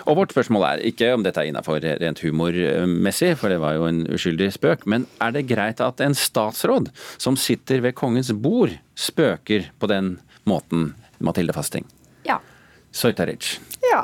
Og 0.09 0.19
vårt 0.19 0.33
spørsmål 0.35 0.65
er 0.67 0.83
ikke 0.89 1.11
om 1.15 1.23
dette 1.25 1.41
er 1.41 1.49
innafor 1.49 1.83
rent 1.83 2.21
humormessig, 2.23 3.33
for 3.39 3.53
det 3.53 3.61
var 3.63 3.77
jo 3.77 3.87
en 3.89 4.03
uskyldig 4.13 4.51
spøk, 4.55 4.87
men 4.89 5.07
er 5.23 5.35
det 5.35 5.47
greit 5.49 5.83
at 5.83 6.03
en 6.03 6.17
statsråd 6.17 6.91
som 7.17 7.39
sitter 7.39 7.83
ved 7.85 7.97
kongens 7.99 8.33
bord, 8.35 8.75
spøker 8.95 9.69
på 9.79 9.89
den 9.91 10.17
måten, 10.49 10.91
Mathilde 11.23 11.55
Fasting? 11.55 11.87
Ja. 12.27 12.39
Soitaric. 12.91 13.57
Ja. 13.89 14.03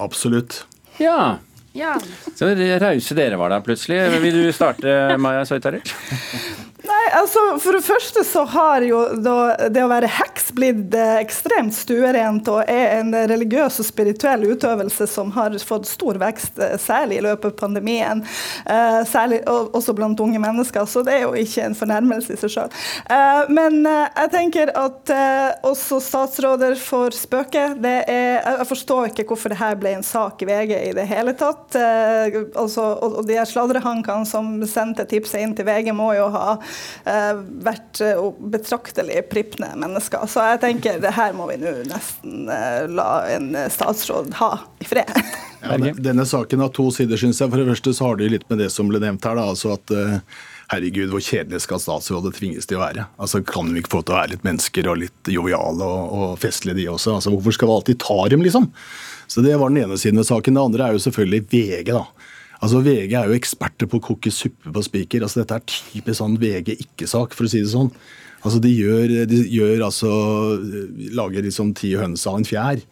Absolutt. 0.00 0.64
Ja. 1.00 1.38
ja. 1.76 1.96
Så 2.36 2.52
rause 2.82 3.18
dere 3.18 3.40
var 3.40 3.52
da 3.52 3.60
plutselig. 3.64 4.00
Vil 4.22 4.46
du 4.46 4.52
starte, 4.56 5.16
Maja 5.20 5.44
Soitaric? 5.48 5.92
Nei, 7.06 7.20
altså 7.20 7.40
For 7.62 7.76
det 7.76 7.84
første 7.86 8.22
så 8.26 8.42
har 8.50 8.82
jo 8.82 8.98
det 9.14 9.82
å 9.84 9.90
være 9.90 10.08
heks 10.10 10.48
blitt 10.56 10.94
eh, 10.96 11.20
ekstremt 11.20 11.74
stuerent 11.76 12.48
og 12.50 12.66
er 12.70 12.96
en 12.96 13.12
religiøs 13.30 13.78
og 13.82 13.86
spirituell 13.86 14.42
utøvelse 14.48 15.06
som 15.10 15.30
har 15.36 15.54
fått 15.66 15.86
stor 15.86 16.18
vekst, 16.18 16.58
eh, 16.58 16.74
særlig 16.80 17.20
i 17.20 17.24
løpet 17.26 17.52
av 17.52 17.60
pandemien. 17.60 18.22
Eh, 18.66 18.98
særlig 19.06 19.42
også 19.46 19.94
blant 19.94 20.20
unge 20.22 20.40
mennesker, 20.42 20.86
så 20.90 21.04
det 21.06 21.14
er 21.14 21.22
jo 21.26 21.34
ikke 21.38 21.68
en 21.68 21.76
fornærmelse 21.78 22.34
i 22.34 22.40
seg 22.40 22.54
sjøl. 22.56 22.74
Men 23.52 23.84
jeg 23.86 24.30
tenker 24.32 24.72
at 24.78 25.12
også 25.66 26.00
statsråder 26.02 26.74
får 26.80 27.14
spøke. 27.16 27.64
Det 27.82 27.94
er, 28.10 28.40
jeg 28.42 28.68
forstår 28.70 29.10
ikke 29.10 29.26
hvorfor 29.30 29.52
det 29.52 29.60
her 29.60 29.78
ble 29.78 29.94
en 29.98 30.06
sak 30.06 30.42
i 30.42 30.48
VG 30.48 30.74
i 30.80 30.94
det 30.96 31.06
hele 31.10 31.36
tatt. 31.38 31.76
altså, 31.76 32.88
og, 33.04 33.22
de 33.28 33.38
sladrehankene 33.46 34.26
som 34.28 34.50
sendte 34.68 35.06
tipset 35.08 35.44
inn 35.44 35.54
til 35.56 35.68
VG, 35.68 35.92
må 35.96 36.12
jo 36.16 36.28
ha 36.34 36.56
vært 37.06 38.00
eh, 38.02 38.18
betraktelig 38.52 39.20
prippende 39.30 39.70
mennesker. 39.78 40.26
Så 40.30 40.42
jeg 40.50 40.62
tenker 40.64 40.98
det 41.02 41.12
her 41.14 41.36
må 41.36 41.46
vi 41.52 41.58
nå 41.60 41.72
nesten 41.86 42.50
eh, 42.50 42.82
la 42.90 43.10
en 43.30 43.52
statsråd 43.70 44.34
ha 44.40 44.50
i 44.82 44.88
fred. 44.88 45.14
Ja, 45.62 45.78
denne 46.08 46.26
saken 46.26 46.64
har 46.64 46.74
to 46.74 46.88
sider, 46.94 47.20
syns 47.20 47.40
jeg. 47.40 47.52
For 47.52 47.62
det 47.62 47.70
første 47.70 47.94
så 47.94 48.10
har 48.10 48.20
det 48.20 48.32
litt 48.34 48.46
med 48.50 48.62
det 48.64 48.72
som 48.74 48.90
ble 48.90 49.02
nevnt 49.02 49.24
her. 49.26 49.38
da, 49.38 49.46
altså 49.54 49.76
at 49.76 49.94
uh, 49.94 50.18
Herregud, 50.66 51.12
hvor 51.12 51.22
kjedelig 51.22 51.62
skal 51.62 51.78
statsrådet 51.78 52.34
tvinges 52.40 52.66
til 52.66 52.80
å 52.80 52.82
være? 52.82 53.06
Altså, 53.22 53.38
Kan 53.46 53.70
de 53.70 53.78
ikke 53.78 53.92
få 53.92 54.02
til 54.02 54.16
å 54.16 54.18
være 54.18 54.32
litt 54.34 54.46
mennesker 54.46 54.88
og 54.90 54.98
litt 55.04 55.30
joviale 55.30 55.86
og, 55.86 56.16
og 56.16 56.40
festlige, 56.42 56.80
de 56.80 56.88
også? 56.90 57.20
Altså, 57.20 57.30
Hvorfor 57.36 57.54
skal 57.54 57.70
vi 57.70 57.76
alltid 57.76 58.00
ta 58.02 58.18
dem, 58.34 58.42
liksom? 58.42 58.66
Så 59.30 59.46
Det 59.46 59.54
var 59.58 59.70
den 59.70 59.84
ene 59.84 59.98
siden 59.98 60.18
ved 60.18 60.26
saken. 60.26 60.58
Det 60.58 60.64
andre 60.72 60.88
er 60.88 60.96
jo 60.96 61.04
selvfølgelig 61.06 61.46
VG. 61.54 61.92
da. 61.94 62.02
Altså 62.64 62.80
VG 62.84 63.12
er 63.18 63.28
jo 63.28 63.36
eksperter 63.36 63.88
på 63.90 64.00
å 64.00 64.04
koke 64.12 64.32
suppe 64.32 64.72
på 64.72 64.84
spiker. 64.84 65.24
Altså 65.26 65.42
Dette 65.42 65.58
er 65.58 65.66
typisk 65.68 66.20
sånn 66.20 66.38
VG 66.40 66.72
ikke-sak, 66.76 67.36
for 67.36 67.46
å 67.46 67.52
si 67.52 67.60
det 67.64 67.72
sånn. 67.72 67.90
Altså 68.42 68.60
De 68.62 68.70
gjør, 68.70 69.12
de 69.28 69.42
gjør 69.50 69.84
altså 69.88 70.10
Lager 71.16 71.44
liksom 71.46 71.74
ti 71.76 71.94
høns 71.98 72.26
av 72.28 72.40
en 72.40 72.48
fjær. 72.48 72.82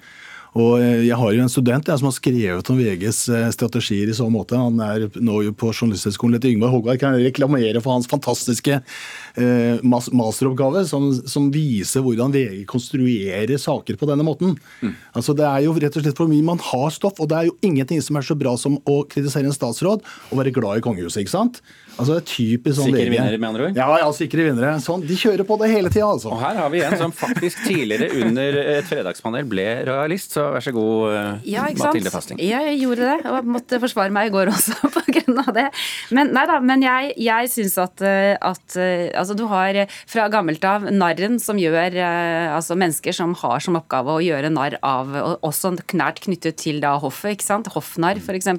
Og 0.55 0.79
eh, 0.79 1.03
Jeg 1.09 1.19
har 1.19 1.35
jo 1.35 1.43
en 1.43 1.51
student 1.51 1.89
jeg, 1.91 2.01
som 2.01 2.09
har 2.09 2.15
skrevet 2.17 2.71
om 2.71 2.79
VGs 2.79 3.21
eh, 3.35 3.49
strategier 3.55 4.11
i 4.11 4.17
så 4.17 4.29
måte. 4.31 4.59
Han 4.59 4.79
er 4.83 5.09
nå 5.19 5.41
jo 5.49 5.55
på 5.57 5.73
Journalisthøgskolen 5.73 6.39
etter 6.39 6.53
Yngvar 6.53 6.73
Hågvard. 6.75 7.01
Kan 7.03 7.19
reklamere 7.19 7.83
for 7.83 7.97
hans 7.97 8.09
fantastiske 8.11 8.79
eh, 8.79 9.83
masteroppgave, 9.83 10.85
som, 10.91 11.11
som, 11.27 11.51
viser 11.55 12.05
hvordan 12.07 12.35
VG 12.35 12.63
konstruerer 12.71 13.59
saker 13.61 13.99
på 13.99 14.09
denne 14.11 14.27
måten. 14.27 14.55
Mm. 14.81 14.95
Altså 15.15 15.35
Det 15.37 15.47
er 15.49 15.67
jo 15.67 15.75
rett 15.75 15.99
og 15.99 16.07
slett 16.07 16.23
for 16.23 16.31
mye 16.31 16.47
man 16.47 16.63
har 16.71 16.91
stoff, 16.95 17.19
og 17.19 17.31
det 17.31 17.41
er 17.41 17.51
jo 17.51 17.59
ingenting 17.67 18.03
som 18.05 18.19
er 18.21 18.27
så 18.27 18.39
bra 18.39 18.55
som 18.61 18.79
å 18.87 19.01
kritisere 19.11 19.51
en 19.51 19.57
statsråd 19.57 20.05
og 20.05 20.39
være 20.39 20.55
glad 20.55 20.79
i 20.79 20.87
kongehuset. 20.87 21.25
ikke 21.25 21.35
sant? 21.35 21.65
Altså, 21.95 22.17
det 22.17 22.21
er 22.23 22.27
typisk 22.31 22.79
sånn 22.79 22.91
Sikre 22.91 23.11
vinnere, 23.11 23.39
med 23.39 23.51
andre 23.53 23.67
ord? 23.69 23.77
Ja, 23.79 23.87
ja, 24.03 24.09
sikre 24.15 24.49
vinnere. 24.49 24.73
Sånn, 24.83 25.05
de 25.07 25.19
kjører 25.19 25.47
på 25.47 25.59
det 25.61 25.69
hele 25.71 25.91
tida, 25.95 26.09
altså. 26.11 26.33
Og 26.35 26.41
her 26.43 26.59
har 26.59 26.73
vi 26.73 26.83
en 26.83 26.97
som 26.99 27.15
faktisk 27.15 27.67
tidligere 27.69 28.09
under 28.25 28.59
et 28.63 28.89
fredagspanel 28.89 29.47
ble 29.51 29.69
realist. 29.87 30.35
så 30.35 30.44
vær 30.53 30.65
så 30.65 30.73
god, 30.75 31.15
eh, 31.15 31.47
ja, 31.55 31.65
Mathilde 31.79 32.13
Fasting. 32.13 32.41
Ja, 32.43 32.61
jeg 32.69 32.81
gjorde 32.83 33.09
det, 33.09 33.31
og 33.31 33.49
måtte 33.49 33.81
forsvare 33.83 34.13
meg 34.15 34.29
i 34.29 34.35
går 34.35 34.51
også 34.53 34.77
pga. 34.95 35.45
det. 35.57 35.67
Men 36.15 36.33
nei 36.37 36.45
da, 36.49 36.59
men 36.65 36.85
jeg, 36.85 37.15
jeg 37.23 37.51
syns 37.53 37.77
at, 37.81 38.05
eh, 38.05 38.35
at, 38.37 38.77
eh, 38.81 39.09
altså, 39.17 39.37
du 39.39 39.47
har 39.51 39.79
fra 40.11 40.27
gammelt 40.33 40.65
av 40.69 40.89
narren 40.93 41.39
som 41.43 41.59
gjør 41.61 41.97
Altså 42.05 42.77
mennesker 42.79 43.15
som 43.15 43.33
har 43.39 43.63
som 43.63 43.77
oppgave 43.79 44.13
å 44.15 44.23
gjøre 44.23 44.51
narr 44.53 44.77
av, 44.85 45.11
også 45.45 45.75
nært 45.97 46.21
knyttet 46.25 46.59
til 46.61 46.81
da 46.83 46.95
hoffet, 47.01 47.37
ikke 47.37 47.47
sant. 47.47 47.71
Hoffnarr, 47.75 48.21
f.eks. 48.23 48.51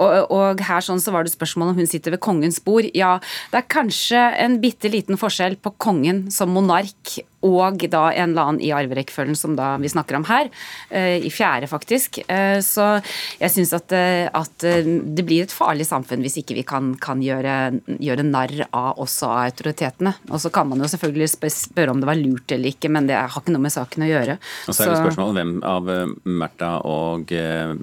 Og, 0.00 0.32
og 0.34 0.64
her 0.64 0.84
sånn 0.84 1.02
så 1.02 1.14
var 1.14 1.26
det 1.26 1.34
spørsmål 1.34 1.72
om 1.72 1.82
hun 1.82 1.90
sitter 1.90 2.14
ved 2.14 2.22
kongens 2.24 2.60
bord. 2.64 2.88
Ja, 2.96 3.16
det 3.52 3.62
er 3.62 3.70
kanskje 3.70 4.24
en 4.40 4.58
bitte 4.62 4.90
liten 4.92 5.20
forskjell 5.20 5.58
på 5.62 5.74
kongen 5.82 6.26
som 6.34 6.52
monark 6.54 7.18
og 7.44 7.84
da 7.92 8.08
en 8.12 8.32
eller 8.32 8.48
annen 8.48 8.62
i 8.64 8.72
arverekkefølgen 8.74 9.36
som 9.38 9.56
da 9.58 9.74
vi 9.80 9.90
snakker 9.92 10.18
om 10.18 10.26
her, 10.28 10.50
eh, 10.90 11.20
i 11.24 11.30
fjerde 11.32 11.68
faktisk. 11.68 12.22
Eh, 12.28 12.58
så 12.64 13.00
jeg 13.40 13.52
syns 13.52 13.74
at, 13.76 13.92
eh, 13.92 14.28
at, 14.32 14.52
det 14.64 15.24
blir 15.26 15.44
et 15.44 15.52
farlig 15.52 15.84
samfunn 15.86 16.22
hvis 16.24 16.38
ikke 16.40 16.56
vi 16.56 16.64
kan, 16.66 16.94
kan 17.00 17.20
gjøre, 17.22 17.80
gjøre, 18.00 18.24
narr 18.24 18.64
av 18.72 19.00
også 19.02 19.28
av 19.28 19.40
autoritetene. 19.50 20.14
Og 20.30 20.40
så 20.40 20.50
kan 20.54 20.68
man 20.70 20.80
jo 20.80 20.88
selvfølgelig 20.88 21.28
spørre 21.52 21.92
om 21.92 22.00
det 22.00 22.08
var 22.08 22.20
lurt 22.20 22.54
eller 22.54 22.72
ikke, 22.72 22.90
men 22.92 23.08
det 23.10 23.18
har 23.18 23.28
ikke 23.28 23.52
noe 23.54 23.66
med 23.66 23.74
saken 23.74 24.06
å 24.06 24.10
gjøre. 24.10 24.38
Og 24.68 24.76
så 24.76 24.86
er 24.86 24.94
det 24.94 25.02
spørsmålet 25.02 25.38
hvem 25.40 25.54
av 25.68 25.90
Märtha 26.24 26.70
og 26.88 27.34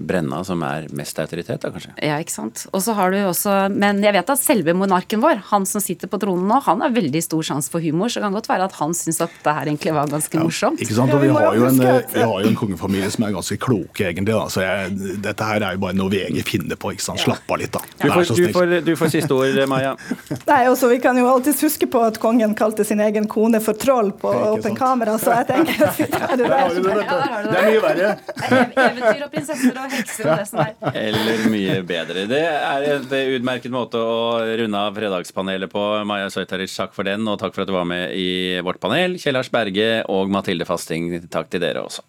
Brenna 0.01 0.41
som 0.48 0.63
er 0.65 0.89
mest 0.98 1.20
autoritet, 1.22 1.62
da 1.62 1.72
kanskje? 1.74 1.94
Ja, 2.01 2.18
ikke 2.22 2.34
sant. 2.34 2.65
Og 2.72 2.82
så 2.86 2.96
har 2.98 3.13
du 3.13 3.20
også 3.22 3.51
Men 3.72 4.01
jeg 4.03 4.13
vet 4.15 4.30
at 4.32 4.41
selve 4.41 4.74
monarken 4.77 5.22
vår, 5.24 5.44
han 5.51 5.68
som 5.70 5.84
sitter 5.84 6.10
på 6.12 6.20
tronen 6.22 6.48
nå, 6.50 6.60
han 6.65 6.82
har 6.84 6.94
veldig 6.96 7.22
stor 7.24 7.46
sjanse 7.51 7.72
for 7.72 7.84
humor, 7.84 8.10
så 8.10 8.20
det 8.20 8.27
kan 8.27 8.38
godt 8.38 8.50
være 8.50 8.68
at 8.70 8.77
han 8.80 8.96
syns 8.98 9.22
at 9.24 9.50
dette 9.51 9.60
her 9.60 9.67
egentlig 9.67 9.93
var 9.93 10.08
ganske 10.08 10.38
ja, 10.38 10.43
morsomt. 10.43 10.81
Ikke 10.81 10.96
sant, 10.96 11.13
og 11.13 11.22
vi 11.22 11.29
har, 11.31 11.55
jo 11.55 11.65
en, 11.67 11.79
vi 12.13 12.24
har 12.24 12.43
jo 12.43 12.50
en 12.50 12.58
kongefamilie 12.58 13.10
som 13.12 13.25
er 13.27 13.34
ganske 13.36 13.58
kloke, 13.62 14.08
egentlig. 14.08 14.34
da, 14.34 14.46
så 14.51 14.63
jeg, 14.63 15.17
Dette 15.25 15.48
her 15.48 15.65
er 15.67 15.75
jo 15.75 15.81
bare 15.84 15.98
noe 15.98 16.12
VG 16.12 16.41
finner 16.48 16.79
på. 16.79 16.93
ikke 16.96 17.05
sant, 17.05 17.22
Slapp 17.22 17.51
av 17.51 17.60
litt, 17.62 17.74
da. 17.74 17.81
Du 18.01 18.08
får, 18.12 18.31
du 18.38 18.53
får, 18.55 18.75
du 18.86 18.93
får 19.00 19.12
siste 19.15 19.36
ord, 19.36 19.60
Maja. 19.72 19.96
Nei, 20.51 20.62
også, 20.72 20.89
Vi 20.91 21.00
kan 21.03 21.17
jo 21.20 21.27
alltids 21.31 21.62
huske 21.65 21.89
på 21.91 22.03
at 22.05 22.20
kongen 22.22 22.55
kalte 22.58 22.86
sin 22.88 23.01
egen 23.03 23.27
kone 23.31 23.62
for 23.63 23.77
troll 23.79 24.13
på 24.22 24.31
åpen 24.31 24.77
kamera, 24.77 25.17
så 25.22 25.36
jeg 25.41 25.50
tenker 25.51 25.86
at 25.89 26.00
tar 26.15 26.36
det 26.39 26.48
der. 26.48 26.79
Det 26.81 27.60
er 27.60 27.67
mye 27.67 27.84
verre. 27.84 28.12
Eventyr 28.51 29.25
og 29.25 29.34
prinsesser 29.36 29.81
og 29.81 29.98
hekser 29.98 30.31
og 30.31 30.41
det 30.41 30.48
som 30.50 30.63
er. 30.63 30.74
Eller 31.08 31.46
mye 31.51 31.79
bedre. 31.88 32.25
Det 32.31 32.41
er 32.41 32.88
en 32.96 33.36
utmerket 33.38 33.74
måte 33.74 34.00
å 34.00 34.39
runde 34.62 34.86
av 34.88 34.98
fredagspanelet 34.98 35.72
på. 35.72 35.86
Maja 36.08 36.31
Soitaric, 36.34 36.74
takk 36.75 36.96
for 36.96 37.08
den, 37.08 37.27
og 37.27 37.39
takk 37.41 37.55
for 37.55 37.65
at 37.65 37.72
du 37.72 37.75
var 37.75 37.88
med 37.89 38.15
i 38.17 38.60
vårt 38.65 38.81
panel. 38.84 39.17
Kjell 39.22 39.40
Lars 39.41 39.50
Berge 39.50 40.03
og 40.05 40.29
Mathilde 40.29 40.67
Fasting, 40.69 41.07
takk 41.33 41.48
til 41.50 41.63
dere 41.63 41.81
også. 41.81 42.03